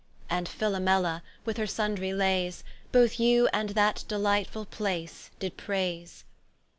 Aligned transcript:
And 0.31 0.49
Philomela 0.49 1.21
with 1.45 1.57
her 1.57 1.67
sundry 1.67 2.11
layes, 2.11 2.63
Both 2.91 3.19
You 3.19 3.47
and 3.53 3.69
that 3.75 4.03
delightfull 4.07 4.67
Place 4.71 5.29
did 5.37 5.57
praise. 5.57 6.23